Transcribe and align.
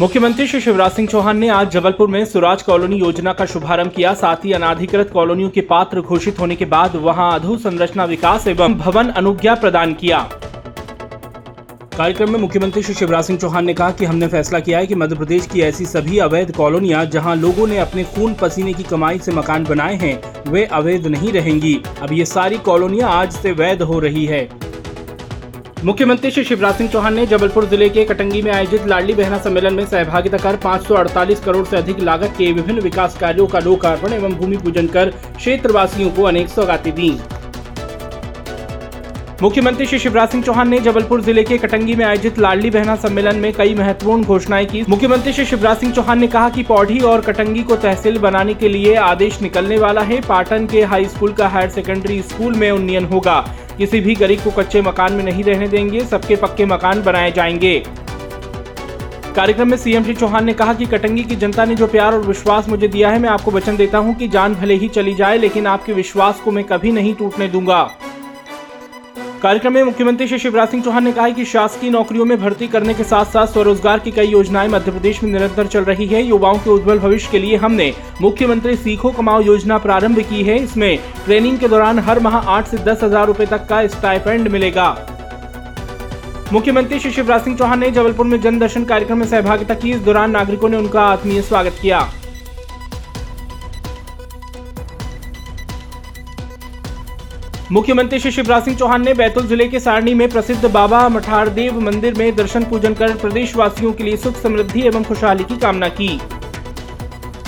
मुख्यमंत्री 0.00 0.46
श्री 0.46 0.60
शिवराज 0.60 0.92
सिंह 0.92 1.08
चौहान 1.08 1.36
ने 1.38 1.48
आज 1.48 1.70
जबलपुर 1.70 2.08
में 2.08 2.24
सुराज 2.24 2.62
कॉलोनी 2.62 2.96
योजना 2.96 3.32
का 3.32 3.44
शुभारंभ 3.46 3.92
किया। 3.96 4.14
साथ 4.14 4.44
ही 4.44 4.52
अनाधिकृत 4.52 5.10
कॉलोनियों 5.10 5.50
के 5.50 5.60
पात्र 5.60 6.00
घोषित 6.00 6.40
होने 6.40 6.56
के 6.56 6.64
बाद 6.64 6.96
वहाँ 6.96 7.32
अधोसंरचना 7.34 8.04
विकास 8.04 8.46
एवं 8.46 8.74
भवन 8.74 9.08
अनुज्ञा 9.10 9.54
प्रदान 9.54 9.92
किया। 9.94 10.18
कार्यक्रम 11.96 12.30
में 12.30 12.38
मुख्यमंत्री 12.40 12.82
श्री 12.82 12.94
शिवराज 12.94 13.24
सिंह 13.24 13.38
चौहान 13.38 13.64
ने 13.64 13.74
कहा 13.74 13.90
कि 13.90 14.04
हमने 14.04 14.26
फैसला 14.26 14.60
किया 14.60 14.78
है 14.78 14.86
कि 14.86 14.94
मध्य 14.94 15.16
प्रदेश 15.16 15.46
की 15.46 15.60
ऐसी 15.60 15.86
सभी 15.86 16.18
अवैध 16.18 16.54
कॉलोनियाँ 16.56 17.04
जहाँ 17.06 17.36
लोगों 17.36 17.66
ने 17.66 17.78
अपने 17.78 18.04
खून 18.06 18.34
पसीने 18.34 18.72
की 18.72 18.82
कमाई 18.82 19.18
से 19.18 19.32
मकान 19.32 19.64
बनाए 19.64 19.94
हैं, 19.94 20.20
वे 20.48 20.64
अवैध 20.64 21.06
नहीं 21.06 21.32
रहेंगी। 21.32 21.80
अब 22.02 22.12
ये 22.12 22.24
सारी 22.24 22.58
कॉलोनियाँ 22.60 23.10
आज 23.12 23.32
से 23.32 23.52
वैध 23.52 23.82
हो 23.82 23.98
रही 23.98 24.26
है। 24.26 24.48
मुख्यमंत्री 25.84 26.30
श्री 26.30 26.42
शिवराज 26.44 26.74
सिंह 26.74 26.88
चौहान 26.90 27.14
ने 27.14 27.24
जबलपुर 27.26 27.64
ज़िले 27.68 27.88
के 27.88 28.04
कटंगी 28.04 28.40
में 28.42 28.50
आयोजित 28.52 28.86
लाडली 28.88 29.14
बहना 29.14 29.38
सम्मेलन 29.38 29.74
में 29.74 29.84
सहभागिता 29.86 30.38
कर 30.38 30.56
548 30.58 31.44
करोड़ 31.44 31.64
से 31.66 31.76
अधिक 31.76 31.98
लागत 32.00 32.34
के 32.38 32.50
विभिन्न 32.52 32.80
विकास 32.80 33.18
कार्यों 33.18 33.46
का 33.46 33.58
लोकार्पण 33.60 34.12
एवं 34.12 34.34
भूमि 34.34 34.56
पूजन 34.56 34.86
कर 34.86 35.10
क्षेत्रवासियों 35.36 36.10
को 36.10 36.22
अनेक 36.22 36.48
सौगातें 36.48 36.92
दी। 36.94 37.10
मुख्यमंत्री 39.42 39.86
श्री 39.86 39.98
शिवराज 39.98 40.28
सिंह 40.28 40.42
चौहान 40.44 40.68
ने 40.68 40.78
जबलपुर 40.80 41.20
ज़िले 41.20 41.42
के 41.44 41.56
कटंगी 41.58 41.94
में 41.94 42.04
आयोजित 42.04 42.38
लाडली 42.38 42.70
बहना 42.70 42.94
सम्मेलन 42.96 43.36
में 43.36 43.52
कई 43.52 43.74
महत्वपूर्ण 43.74 44.24
घोषणाएँ 44.24 44.66
की। 44.66 44.82
मुख्यमंत्री 44.88 45.32
श्री 45.32 45.44
शिवराज 45.44 45.76
सिंह 45.76 45.92
चौहान 45.92 46.18
ने 46.18 46.26
कहा 46.26 46.48
कि 46.48 46.62
पौड़ी 46.62 46.98
और 46.98 47.20
कटंगी 47.20 47.62
को 47.62 47.76
तहसील 47.76 48.18
बनाने 48.18 48.54
के 48.54 48.68
लिए 48.68 48.94
आदेश 48.96 49.40
निकलने 49.42 49.78
वाला 49.78 50.00
है। 50.00 50.20
पाटन 50.20 50.66
के 50.66 50.82
हाई 50.82 51.04
स्कूल 51.04 51.32
का 51.32 51.48
हायर 51.48 51.70
सेकेंडरी 51.70 52.20
स्कूल 52.22 52.54
में 52.54 52.70
उन्नयन 52.70 53.04
होगा। 53.04 53.40
किसी 53.78 54.00
भी 54.00 54.14
गरीब 54.14 54.40
को 54.40 54.50
कच्चे 54.50 54.82
मकान 54.82 55.12
में 55.12 55.24
नहीं 55.24 55.44
रहने 55.44 55.68
देंगे, 55.68 56.00
सबके 56.00 56.36
पक्के 56.36 56.66
मकान 56.66 57.02
बनाए 57.02 57.32
जाएँगे। 57.32 57.78
कार्यक्रम 59.36 59.70
में 59.70 59.76
सीएम 59.76 60.04
श्री 60.04 60.14
चौहान 60.14 60.44
ने 60.44 60.52
कहा 60.52 60.74
कि 60.74 60.86
कटंगी 60.86 61.24
की 61.24 61.36
जनता 61.36 61.64
ने 61.64 61.74
जो 61.74 61.86
प्यार 61.86 62.14
और 62.14 62.22
विश्वास 62.22 62.68
मुझे 62.68 62.88
दिया 62.88 63.10
है, 63.10 63.18
मैं 63.18 63.28
आपको 63.28 63.50
वचन 63.50 63.76
देता 63.76 63.98
हूँ 63.98 64.14
कि 64.14 64.28
जान 64.28 64.54
भले 64.54 64.74
ही 64.74 64.88
चली 64.88 65.14
जाए, 65.14 65.38
लेकिन 65.38 65.66
आपके 65.66 65.92
विश्वास 65.92 66.40
को 66.40 66.50
मैं 66.50 66.64
कभी 66.64 66.92
नहीं 66.92 67.14
टूटने 67.14 67.48
दूँगा। 67.48 67.90
कार्यक्रम 69.44 69.72
में 69.72 69.82
मुख्यमंत्री 69.84 70.26
श्री 70.28 70.38
शिवराज 70.38 70.68
सिंह 70.68 70.82
चौहान 70.82 71.04
ने 71.04 71.10
कहा 71.12 71.28
कि 71.28 71.44
शासकीय 71.44 71.90
नौकरियों 71.90 72.24
में 72.24 72.36
भर्ती 72.40 72.66
करने 72.68 72.92
के 72.94 73.04
साथ 73.04 73.24
साथ 73.24 73.46
स्वरोजगार 73.46 73.98
की 73.98 74.10
कई 74.10 74.26
योजनाएँ 74.26 74.68
मध्य 74.68 74.90
प्रदेश 74.90 75.22
में 75.22 75.30
निरंतर 75.32 75.66
चल 75.66 75.84
रही 75.84 76.06
है। 76.06 76.22
युवाओं 76.22 76.58
के 76.58 76.70
उज्जवल 76.70 76.98
भविष्य 76.98 77.28
के 77.32 77.38
लिए 77.38 77.56
हमने 77.56 77.92
मुख्यमंत्री 78.22 78.76
सीखो 78.76 79.10
कमाओ 79.10 79.40
योजना 79.40 79.78
प्रारंभ 79.78 80.20
की 80.30 80.42
है। 80.42 80.56
इसमें 80.58 80.98
ट्रेनिंग 81.24 81.58
के 81.58 81.68
दौरान 81.68 81.98
हर 81.98 82.20
माह 82.20 82.36
आठ 82.36 82.68
से 82.68 82.78
दस 82.78 83.02
हज़ार 83.02 83.26
रूपए 83.26 83.46
तक 83.46 83.66
का 83.66 83.86
स्टाइपेंड 83.88 84.48
मिलेगा। 84.48 84.88
मुख्यमंत्री 86.52 86.98
श्री 86.98 87.10
शिवराज 87.12 87.44
सिंह 87.44 87.56
चौहान 87.56 87.80
ने 87.80 87.90
जबलपुर 87.90 88.26
में 88.26 88.40
जन 88.40 88.58
दर्शन 88.58 88.84
कार्यक्रम 88.84 89.18
में 89.18 89.26
सहभागिता 89.26 89.74
की। 89.74 89.90
इस 89.90 90.00
दौरान 90.00 90.30
नागरिकों 90.30 90.68
ने 90.68 90.76
उनका 90.76 91.02
आत्मीय 91.02 91.42
स्वागत 91.42 91.78
किया। 91.82 92.06
मुख्यमंत्री 97.72 98.18
श्री 98.20 98.30
शिवराज 98.30 98.64
सिंह 98.64 98.76
चौहान 98.76 99.04
ने 99.04 99.12
बैतूल 99.14 99.46
ज़िले 99.48 99.66
के 99.68 99.78
सारणी 99.80 100.12
में 100.14 100.28
प्रसिद्ध 100.28 100.70
बाबा 100.70 101.08
मठारदेव 101.08 101.78
मंदिर 101.80 102.14
में 102.14 102.34
दर्शन 102.36 102.64
पूजन 102.64 102.94
कर 102.94 103.14
प्रदेशवासियों 103.16 103.92
के 103.92 104.04
लिए 104.04 104.16
सुख 104.16 104.36
समृद्धि 104.36 104.82
एवं 104.86 105.04
खुशहाली 105.04 105.44
की 105.44 105.56
कामना 105.56 105.88
की। 105.90 106.08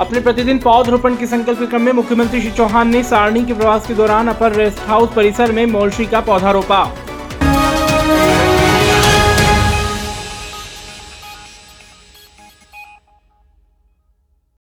अपने 0.00 0.20
प्रतिदिन 0.20 0.58
पौधरोपण 0.58 1.16
के 1.16 1.26
संकल्प 1.26 1.62
क्रम 1.70 1.82
में 1.82 1.92
मुख्यमंत्री 1.92 2.40
श्री 2.40 2.50
चौहान 2.50 2.88
ने 2.88 3.02
सारणी 3.02 3.44
के 3.44 3.54
प्रवास 3.54 3.86
के 3.86 3.94
दौरान 3.94 4.28
अपर 4.28 4.52
रेस्ट 4.52 4.80
हाउस 4.88 5.12
परिसर 5.16 5.52
में 5.52 5.64
मौलशी 5.66 6.06
का 6.06 6.20
पौधा 6.20 6.50
रोपा। 6.50 6.82